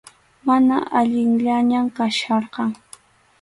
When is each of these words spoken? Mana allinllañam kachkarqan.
Mana 0.47 0.77
allinllañam 0.99 1.87
kachkarqan. 1.97 2.71